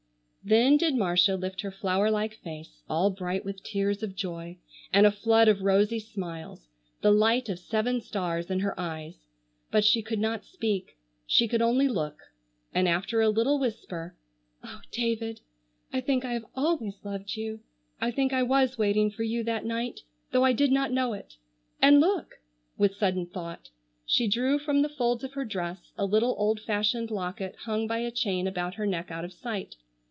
Then 0.43 0.75
did 0.75 0.95
Marcia 0.95 1.35
lift 1.35 1.61
her 1.61 1.69
flower 1.69 2.09
like 2.09 2.33
face, 2.33 2.81
all 2.89 3.11
bright 3.11 3.45
with 3.45 3.61
tears 3.61 4.01
of 4.01 4.15
joy 4.15 4.57
and 4.91 5.05
a 5.05 5.11
flood 5.11 5.47
of 5.47 5.61
rosy 5.61 5.99
smiles, 5.99 6.67
the 7.01 7.11
light 7.11 7.47
of 7.47 7.59
seven 7.59 8.01
stars 8.01 8.49
in 8.49 8.61
her 8.61 8.77
eyes. 8.79 9.27
But 9.69 9.85
she 9.85 10.01
could 10.01 10.17
not 10.17 10.43
speak, 10.43 10.97
she 11.27 11.47
could 11.47 11.61
only 11.61 11.87
look, 11.87 12.17
and 12.73 12.87
after 12.87 13.21
a 13.21 13.29
little 13.29 13.59
whisper, 13.59 14.15
"Oh, 14.63 14.81
David, 14.91 15.41
I 15.93 16.01
think 16.01 16.25
I 16.25 16.33
have 16.33 16.45
always 16.55 16.95
loved 17.05 17.35
you! 17.35 17.59
I 18.01 18.09
think 18.09 18.33
I 18.33 18.41
was 18.41 18.79
waiting 18.79 19.11
for 19.11 19.21
you 19.21 19.43
that 19.43 19.63
night, 19.63 19.99
though 20.31 20.43
I 20.43 20.53
did 20.53 20.71
not 20.71 20.91
know 20.91 21.13
it. 21.13 21.35
And 21.83 21.99
look!"—with 21.99 22.95
sudden 22.95 23.27
thought—— 23.27 23.69
She 24.07 24.27
drew 24.27 24.57
from 24.57 24.81
the 24.81 24.89
folds 24.89 25.23
of 25.23 25.33
her 25.33 25.45
dress 25.45 25.91
a 25.99 26.05
little 26.05 26.33
old 26.39 26.59
fashioned 26.59 27.11
locket 27.11 27.55
hung 27.65 27.85
by 27.85 27.99
a 27.99 28.09
chain 28.09 28.47
about 28.47 28.73
her 28.73 28.87
neck 28.87 29.11
out 29.11 29.23
of 29.23 29.33
sight. 29.33 29.75